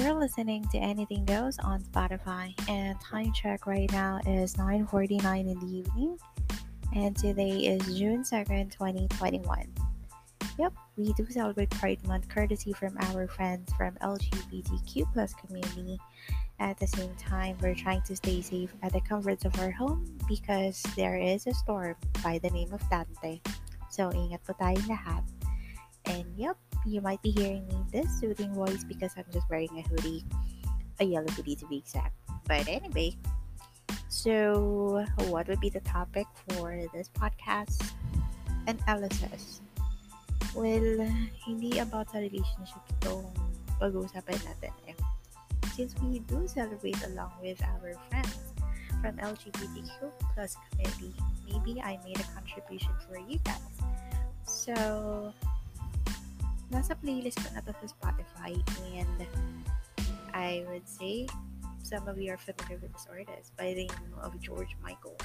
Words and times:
You're 0.00 0.16
listening 0.16 0.64
to 0.72 0.78
Anything 0.78 1.26
Goes 1.26 1.58
on 1.58 1.84
Spotify, 1.84 2.56
and 2.70 2.98
time 3.02 3.34
check 3.36 3.66
right 3.66 3.84
now 3.92 4.18
is 4.24 4.56
9:49 4.56 5.20
in 5.44 5.60
the 5.60 5.68
evening, 5.68 6.16
and 6.96 7.12
today 7.12 7.68
is 7.68 7.84
June 7.84 8.24
2nd, 8.24 8.72
2021. 8.72 9.44
Yep, 10.56 10.72
we 10.96 11.12
do 11.12 11.28
celebrate 11.28 11.68
Pride 11.68 12.00
Month 12.08 12.32
courtesy 12.32 12.72
from 12.72 12.96
our 13.12 13.28
friends 13.28 13.68
from 13.76 13.92
LGBTQ 14.00 15.04
plus 15.12 15.34
community. 15.34 16.00
At 16.60 16.80
the 16.80 16.88
same 16.88 17.12
time, 17.20 17.60
we're 17.60 17.76
trying 17.76 18.00
to 18.08 18.16
stay 18.16 18.40
safe 18.40 18.72
at 18.80 18.96
the 18.96 19.04
comforts 19.04 19.44
of 19.44 19.52
our 19.60 19.70
home 19.70 20.08
because 20.26 20.80
there 20.96 21.20
is 21.20 21.46
a 21.46 21.52
storm 21.52 21.94
by 22.24 22.40
the 22.40 22.48
name 22.48 22.72
of 22.72 22.80
Dante. 22.88 23.44
So, 23.92 24.08
ingat 24.16 24.48
po 24.48 24.56
tayong 24.56 24.88
lahat. 24.88 25.28
And 26.08 26.24
yep, 26.40 26.56
you 26.86 27.00
might 27.00 27.20
be 27.22 27.30
hearing 27.30 27.66
me 27.68 27.76
this 27.92 28.08
soothing 28.20 28.52
voice 28.54 28.84
because 28.84 29.12
I'm 29.16 29.26
just 29.32 29.48
wearing 29.50 29.70
a 29.76 29.82
hoodie, 29.88 30.24
a 31.00 31.04
yellow 31.04 31.28
hoodie 31.28 31.56
to 31.56 31.66
be 31.66 31.78
exact. 31.78 32.14
But 32.46 32.68
anyway, 32.68 33.16
so 34.08 35.04
what 35.28 35.48
would 35.48 35.60
be 35.60 35.70
the 35.70 35.80
topic 35.80 36.26
for 36.48 36.76
this 36.92 37.08
podcast? 37.14 37.92
An 38.66 38.78
LSS. 38.88 39.60
Well, 40.54 41.06
hindi 41.46 41.78
about 41.78 42.10
sa 42.10 42.18
relationship 42.18 42.82
itong 42.98 43.30
pag-uusapan 43.78 44.38
natin 44.44 44.74
eh. 44.90 44.98
Since 45.78 45.94
we 46.02 46.20
do 46.26 46.44
celebrate 46.50 46.98
along 47.06 47.30
with 47.38 47.62
our 47.62 47.94
friends 48.10 48.50
from 48.98 49.16
LGBTQ 49.16 50.10
plus 50.34 50.58
community, 50.68 51.14
maybe 51.46 51.80
I 51.80 51.96
made 52.02 52.18
a 52.18 52.28
contribution 52.34 52.92
for 53.06 53.16
you 53.16 53.38
guys. 53.46 53.72
So, 54.44 54.74
nasa 56.70 56.94
playlist 56.94 57.42
ko 57.42 57.50
na 57.50 57.60
to 57.66 57.74
sa 57.82 57.90
Spotify 57.90 58.54
and 58.94 59.26
I 60.30 60.62
would 60.70 60.86
say 60.86 61.26
some 61.82 62.06
of 62.06 62.14
you 62.22 62.30
are 62.30 62.38
familiar 62.38 62.78
with 62.78 62.94
this 62.94 63.10
artist 63.10 63.50
by 63.58 63.74
the 63.74 63.90
name 63.90 64.14
of 64.22 64.38
George 64.38 64.78
Michael. 64.78 65.18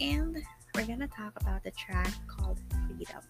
And 0.00 0.36
we're 0.76 0.84
gonna 0.84 1.08
talk 1.08 1.32
about 1.40 1.64
the 1.64 1.72
track 1.72 2.12
called 2.28 2.60
Freedom. 2.68 3.24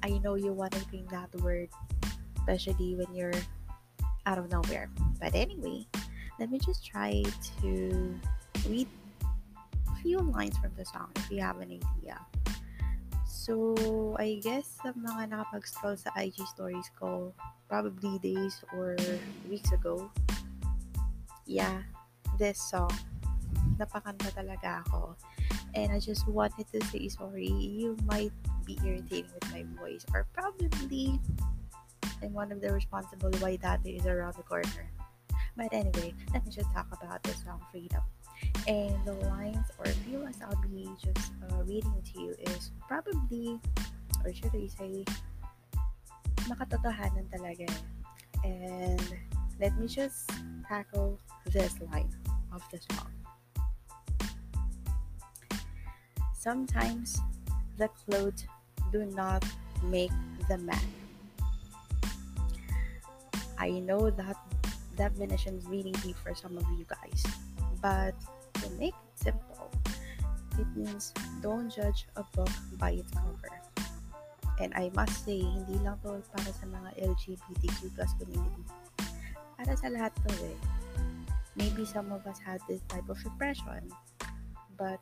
I 0.00 0.16
know 0.24 0.40
you 0.40 0.56
want 0.56 0.72
to 0.72 0.80
think 0.88 1.10
that 1.10 1.28
word, 1.44 1.68
especially 2.40 2.96
when 2.96 3.12
you're 3.12 3.36
out 4.24 4.38
of 4.38 4.50
nowhere. 4.50 4.88
But 5.20 5.34
anyway, 5.34 5.84
let 6.38 6.50
me 6.50 6.58
just 6.58 6.86
try 6.86 7.22
to 7.60 8.16
read 8.64 8.88
a 9.84 9.94
few 10.00 10.18
lines 10.18 10.56
from 10.56 10.72
the 10.76 10.84
song 10.88 11.12
if 11.16 11.30
you 11.30 11.42
have 11.42 11.60
an 11.60 11.76
idea. 11.76 12.16
So, 13.40 13.72
I 14.20 14.36
guess 14.44 14.84
sa 14.84 14.92
mga 14.92 15.32
nakapag-scroll 15.32 15.96
sa 15.96 16.12
IG 16.12 16.44
stories 16.44 16.92
ko, 16.92 17.32
probably 17.72 18.20
days 18.20 18.60
or 18.76 19.00
weeks 19.48 19.72
ago, 19.72 20.12
yeah, 21.48 21.88
this 22.36 22.60
song, 22.60 22.92
napakanta 23.80 24.28
talaga 24.36 24.84
ako. 24.84 25.16
And 25.72 25.88
I 25.88 26.04
just 26.04 26.28
wanted 26.28 26.68
to 26.76 26.84
say 26.92 27.08
sorry. 27.08 27.48
You 27.48 27.96
might 28.04 28.36
be 28.68 28.76
irritating 28.84 29.32
with 29.32 29.48
my 29.48 29.64
voice, 29.80 30.04
or 30.12 30.28
probably 30.36 31.16
I'm 32.20 32.36
one 32.36 32.52
of 32.52 32.60
the 32.60 32.68
responsible 32.76 33.32
why 33.40 33.56
that 33.64 33.80
is 33.88 34.04
around 34.04 34.36
the 34.36 34.44
corner. 34.44 34.92
But 35.56 35.72
anyway, 35.72 36.12
let 36.36 36.44
me 36.44 36.52
just 36.52 36.68
talk 36.76 36.92
about 36.92 37.24
the 37.24 37.32
song 37.40 37.64
Freedom. 37.72 38.04
And 38.68 38.94
the 39.04 39.14
lines 39.28 39.66
or 39.78 39.86
few 39.86 40.26
I'll 40.42 40.62
be 40.62 40.88
just 41.02 41.32
uh, 41.50 41.62
reading 41.64 42.02
to 42.12 42.20
you 42.20 42.34
is 42.40 42.70
probably, 42.86 43.58
or 44.24 44.32
should 44.32 44.54
I 44.54 44.66
say, 44.66 45.04
makatotohanan 46.48 47.28
talaga. 47.30 47.68
And 48.44 49.02
let 49.60 49.76
me 49.78 49.86
just 49.86 50.30
tackle 50.66 51.18
this 51.46 51.76
line 51.92 52.08
of 52.52 52.62
the 52.72 52.78
song. 52.94 53.12
Sometimes 56.32 57.20
the 57.76 57.88
clothes 57.88 58.48
do 58.92 59.04
not 59.12 59.44
make 59.84 60.12
the 60.48 60.56
man. 60.58 60.88
I 63.58 63.70
know 63.84 64.08
that 64.08 64.36
definition 64.96 65.58
is 65.58 65.66
really 65.68 65.92
deep 66.00 66.16
for 66.16 66.34
some 66.34 66.56
of 66.56 66.64
you 66.78 66.88
guys, 66.88 67.20
but 67.82 68.16
make 68.80 68.96
it 68.96 69.14
simple, 69.14 69.68
it 70.58 70.66
means 70.74 71.12
don't 71.44 71.68
judge 71.68 72.08
a 72.16 72.24
book 72.32 72.48
by 72.80 72.96
its 72.96 73.12
cover. 73.12 73.52
And 74.60 74.72
I 74.74 74.90
must 74.96 75.24
say, 75.24 75.40
hindi 75.40 75.76
lang 75.84 76.00
to 76.04 76.20
para 76.32 76.52
sa 76.52 76.64
mga 76.64 76.96
LGBTQ 77.04 77.92
plus 77.96 78.12
community. 78.16 78.64
Para 79.56 79.72
sa 79.76 79.92
lahat 79.92 80.16
to 80.24 80.32
eh. 80.48 80.58
Maybe 81.56 81.84
some 81.84 82.08
of 82.12 82.24
us 82.24 82.40
had 82.40 82.64
this 82.64 82.80
type 82.88 83.08
of 83.12 83.20
impression, 83.24 83.92
but 84.80 85.00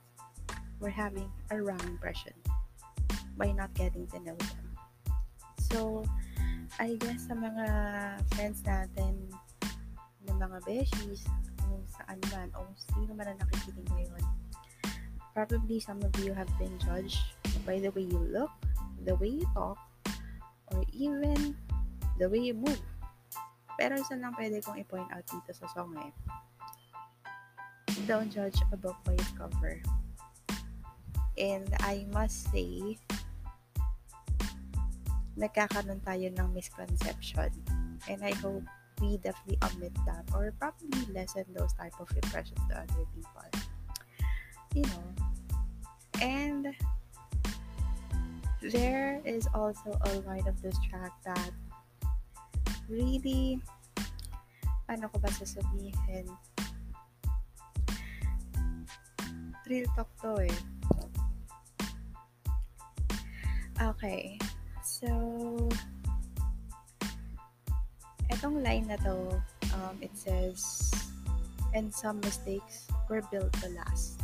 we're 0.82 0.94
having 0.94 1.30
a 1.50 1.58
wrong 1.62 1.82
impression 1.86 2.34
by 3.38 3.54
not 3.54 3.70
getting 3.74 4.06
to 4.10 4.18
know 4.22 4.38
them. 4.38 4.66
So, 5.70 6.02
I 6.78 6.98
guess 6.98 7.26
sa 7.30 7.34
mga 7.34 7.66
friends 8.34 8.62
natin, 8.62 9.30
ng 10.26 10.38
mga 10.38 10.58
beshies, 10.66 11.26
saan 11.92 12.18
man, 12.32 12.48
o 12.56 12.68
sino 12.94 13.12
man 13.16 13.32
ang 13.32 13.38
nakikinig 13.40 13.88
ngayon, 13.88 14.24
probably 15.32 15.78
some 15.78 16.00
of 16.02 16.12
you 16.20 16.34
have 16.34 16.50
been 16.58 16.74
judged 16.82 17.20
by 17.62 17.78
the 17.78 17.92
way 17.94 18.04
you 18.04 18.20
look, 18.32 18.50
the 19.06 19.14
way 19.16 19.40
you 19.40 19.46
talk, 19.54 19.78
or 20.74 20.82
even 20.92 21.56
the 22.18 22.26
way 22.28 22.38
you 22.50 22.56
move. 22.56 22.80
Pero 23.78 23.94
isa 23.94 24.18
lang 24.18 24.34
pwede 24.34 24.58
kong 24.64 24.82
i-point 24.82 25.06
out 25.14 25.22
dito 25.30 25.54
sa 25.54 25.70
song 25.70 25.94
eh. 26.02 26.12
Don't 28.10 28.32
judge 28.32 28.58
a 28.74 28.76
book 28.78 28.98
by 29.06 29.14
its 29.14 29.30
cover. 29.38 29.78
And 31.38 31.70
I 31.86 32.02
must 32.10 32.50
say, 32.50 32.98
nagkakaroon 35.38 36.02
tayo 36.02 36.26
ng 36.34 36.48
misconception. 36.50 37.54
And 38.10 38.26
I 38.26 38.34
hope 38.42 38.66
we 39.00 39.16
definitely 39.18 39.58
omit 39.62 39.92
that 40.06 40.24
or 40.34 40.52
probably 40.58 41.06
lessen 41.12 41.44
those 41.54 41.72
type 41.74 41.92
of 42.00 42.10
impressions 42.14 42.60
to 42.70 42.78
other 42.78 43.04
people. 43.14 43.46
You 44.74 44.82
know. 44.82 45.04
And 46.20 46.74
there 48.60 49.20
is 49.24 49.46
also 49.54 49.98
a 50.02 50.12
line 50.26 50.46
of 50.48 50.60
this 50.62 50.76
track 50.90 51.12
that 51.24 51.50
really 52.88 53.60
ano 54.88 55.06
ko 55.12 55.20
ba 55.20 55.28
sasabihin 55.30 56.26
real 59.68 59.86
talk 59.94 60.08
to 60.24 60.42
eh 60.42 60.58
Okay. 63.78 64.38
So, 64.82 65.06
etong 68.38 68.62
line 68.62 68.86
na 68.86 68.94
to, 69.02 69.34
um, 69.74 69.98
it 69.98 70.14
says, 70.14 70.94
and 71.74 71.90
some 71.90 72.22
mistakes 72.22 72.86
were 73.10 73.22
built 73.34 73.50
to 73.58 73.66
last. 73.74 74.22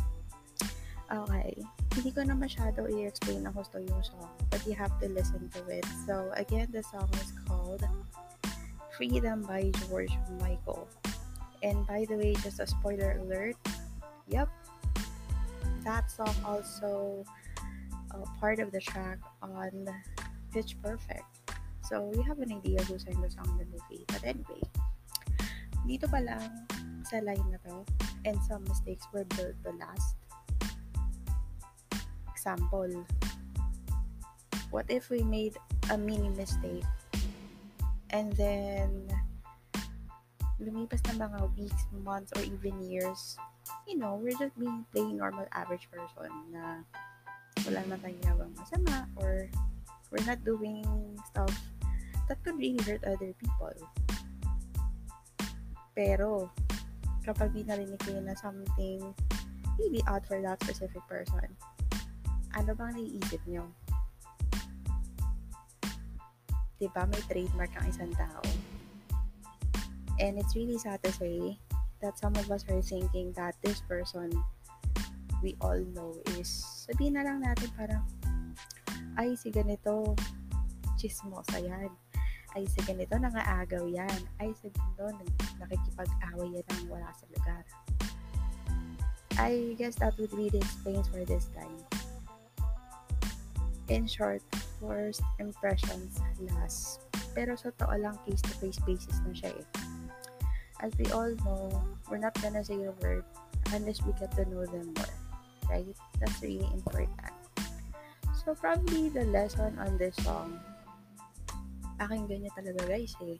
Okay. 1.11 1.59
Hindi 1.91 2.11
ko 2.15 2.23
na 2.23 2.33
masyado 2.33 2.87
i-explain 2.87 3.43
ang 3.43 3.51
gusto 3.51 3.77
yung 3.77 3.99
song, 4.07 4.31
but 4.47 4.63
you 4.63 4.71
have 4.71 4.91
to 5.03 5.11
listen 5.11 5.51
to 5.51 5.61
it. 5.67 5.85
So, 6.07 6.31
again, 6.39 6.71
the 6.71 6.81
song 6.81 7.11
is 7.19 7.35
called 7.43 7.83
Freedom 8.95 9.43
by 9.43 9.67
George 9.85 10.15
Michael. 10.39 10.87
And 11.59 11.83
by 11.83 12.07
the 12.07 12.15
way, 12.15 12.39
just 12.39 12.63
a 12.63 12.67
spoiler 12.67 13.19
alert, 13.19 13.59
yep, 14.31 14.47
that 15.83 16.07
song 16.07 16.35
also 16.47 17.23
uh, 18.15 18.23
part 18.39 18.63
of 18.63 18.71
the 18.71 18.79
track 18.79 19.19
on 19.43 19.91
Pitch 20.55 20.79
Perfect. 20.79 21.34
So, 21.85 22.09
we 22.17 22.25
have 22.25 22.41
an 22.41 22.49
idea 22.49 22.81
who 22.89 22.97
sang 22.97 23.21
the 23.21 23.29
song 23.29 23.45
in 23.61 23.61
the 23.61 23.67
movie. 23.69 24.05
But 24.09 24.25
anyway, 24.25 24.65
dito 25.85 26.09
pa 26.09 26.17
lang 26.17 26.65
sa 27.05 27.21
line 27.21 27.45
na 27.53 27.61
to, 27.69 27.85
and 28.25 28.41
some 28.49 28.65
mistakes 28.65 29.05
were 29.13 29.25
built 29.37 29.53
to 29.61 29.71
last. 29.77 30.17
Example, 32.33 33.05
what 34.73 34.89
if 34.89 35.13
we 35.13 35.21
made 35.21 35.61
a 35.93 35.97
mini 35.97 36.33
mistake 36.33 36.89
and 38.09 38.33
then 38.33 39.05
lumipas 40.57 41.05
na 41.05 41.29
mga 41.29 41.53
weeks, 41.53 41.85
months, 42.01 42.33
or 42.33 42.41
even 42.41 42.81
years, 42.81 43.37
you 43.85 43.97
know, 43.97 44.17
we're 44.17 44.37
just 44.41 44.57
being 44.57 44.85
plain 44.89 45.21
normal 45.21 45.45
average 45.53 45.85
person 45.93 46.33
na 46.49 46.81
wala 47.69 47.79
naman 47.85 48.01
tayong 48.01 48.53
masama 48.57 49.05
or 49.21 49.45
we're 50.09 50.25
not 50.25 50.41
doing 50.41 50.85
stuff 51.29 51.53
that 52.27 52.41
could 52.43 52.57
really 52.57 52.81
hurt 52.83 53.03
other 53.05 53.33
people. 53.37 53.75
Pero, 55.95 56.51
kapag 57.23 57.55
di 57.55 57.63
narinig 57.63 58.01
ko 58.03 58.17
na 58.19 58.35
something 58.35 59.01
really 59.79 60.03
odd 60.05 60.25
for 60.27 60.41
that 60.43 60.59
specific 60.61 61.01
person, 61.07 61.47
ano 62.55 62.71
bang 62.75 62.95
naiisip 62.95 63.41
nyo? 63.47 63.67
di 66.79 66.87
ba, 66.91 67.07
may 67.07 67.21
trademark 67.27 67.71
ang 67.79 67.87
isang 67.87 68.11
tao. 68.13 68.43
And 70.19 70.39
it's 70.39 70.55
really 70.55 70.79
sad 70.79 71.03
to 71.03 71.11
say 71.11 71.59
that 71.99 72.19
some 72.19 72.35
of 72.35 72.47
us 72.51 72.63
are 72.67 72.83
thinking 72.83 73.31
that 73.35 73.55
this 73.63 73.83
person 73.83 74.31
we 75.43 75.55
all 75.59 75.79
know 75.95 76.15
is, 76.39 76.63
sabihin 76.87 77.19
na 77.19 77.23
lang 77.27 77.43
natin 77.43 77.69
parang, 77.75 78.03
ay, 79.19 79.35
si 79.35 79.51
ganito, 79.51 80.15
chismosa 80.99 81.59
yan. 81.59 81.91
Ay, 82.55 82.63
si 82.71 82.79
ganito, 82.87 83.19
nangaagaw 83.19 83.83
yan. 83.91 84.19
Ay, 84.39 84.55
si 84.55 84.71
ganito, 84.71 85.11
nakikipag-away 85.59 86.55
yan 86.55 86.65
ng 86.71 86.87
wala 86.87 87.11
sa 87.11 87.27
lugar. 87.35 87.63
I 89.35 89.75
guess 89.75 89.99
that 89.99 90.15
would 90.15 90.31
be 90.31 90.47
the 90.47 90.63
explains 90.63 91.11
for 91.11 91.27
this 91.27 91.51
time. 91.51 91.75
In 93.91 94.07
short, 94.07 94.39
first 94.79 95.19
impressions 95.43 96.23
last. 96.39 97.03
Pero 97.35 97.59
sa 97.59 97.75
totoo 97.75 97.99
lang, 97.99 98.15
face-to-face 98.23 98.79
basis 98.87 99.19
na 99.27 99.35
siya 99.35 99.51
eh. 99.51 99.67
As 100.79 100.95
we 100.95 101.11
all 101.11 101.35
know, 101.43 101.67
we're 102.07 102.23
not 102.23 102.39
gonna 102.39 102.63
say 102.63 102.79
a 102.79 102.95
word 103.03 103.27
unless 103.75 103.99
we 104.07 104.15
get 104.15 104.31
to 104.39 104.47
know 104.47 104.63
them 104.63 104.95
more. 104.95 105.15
Right? 105.67 105.91
That's 106.23 106.39
really 106.39 106.71
important. 106.71 107.11
So, 108.47 108.55
probably 108.55 109.11
the 109.11 109.27
lesson 109.27 109.75
on 109.75 109.99
this 109.99 110.15
song, 110.23 110.61
talaga 112.07 112.81
guys 112.87 113.15
eh. 113.23 113.37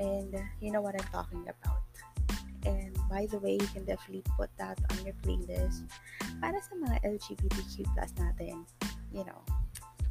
And 0.00 0.34
you 0.60 0.72
know 0.72 0.82
what 0.82 0.98
I'm 0.98 1.08
talking 1.08 1.46
about. 1.46 1.82
And 2.64 2.96
by 3.08 3.28
the 3.30 3.38
way, 3.38 3.60
you 3.60 3.68
can 3.70 3.84
definitely 3.84 4.24
put 4.36 4.50
that 4.58 4.80
on 4.90 5.04
your 5.04 5.14
playlist 5.22 5.84
para 6.40 6.56
sa 6.58 6.72
mga 6.80 6.96
LGBTQ 7.04 7.86
plus 7.94 8.10
natin. 8.18 8.64
You 9.14 9.22
know, 9.22 9.40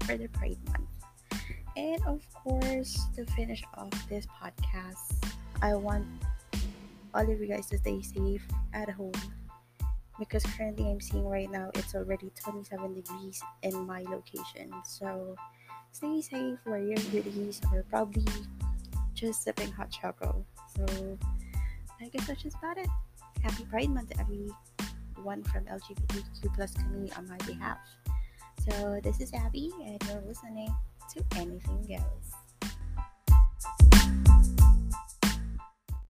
for 0.08 0.16
the 0.16 0.32
Pride 0.32 0.62
Month. 0.72 0.88
And 1.76 2.00
of 2.06 2.22
course, 2.32 2.96
to 3.18 3.26
finish 3.34 3.66
off 3.74 3.92
this 4.08 4.30
podcast, 4.30 5.18
I 5.60 5.74
want 5.74 6.06
all 7.14 7.26
of 7.26 7.36
you 7.42 7.50
guys 7.50 7.68
to 7.74 7.78
stay 7.82 8.02
safe 8.02 8.46
at 8.74 8.90
home 8.90 9.18
because 10.20 10.46
currently 10.58 10.86
I'm 10.90 11.02
seeing 11.02 11.26
right 11.26 11.50
now 11.50 11.72
it's 11.74 11.96
already 11.96 12.32
27 12.38 12.94
degrees 12.94 13.42
in 13.64 13.86
my 13.86 14.02
location. 14.04 14.70
So 14.86 15.36
stay 15.94 16.22
safe, 16.22 16.58
wear 16.66 16.80
your 16.80 16.98
hoodies, 16.98 17.62
or 17.72 17.84
probably 17.90 18.26
just 19.14 19.44
sipping 19.44 19.72
hot 19.72 19.92
chocolate. 19.92 20.36
So 20.76 21.18
I 22.02 22.10
guess 22.10 22.28
that's 22.28 22.42
just 22.42 22.58
about 22.58 22.78
it. 22.78 22.88
Happy 23.44 23.64
Pride 23.66 23.90
Month 23.90 24.10
to 24.10 24.20
everyone 24.20 25.44
from 25.44 25.66
LGBTQ 25.66 26.54
plus 26.56 26.74
community 26.74 27.14
on 27.16 27.28
my 27.30 27.38
behalf. 27.46 27.78
So 28.68 29.00
this 29.04 29.22
is 29.22 29.32
Abby, 29.34 29.72
and 29.86 30.04
you're 30.10 30.24
listening 30.28 30.74
to 31.14 31.24
Anything 31.38 31.86
Goes. 31.88 32.32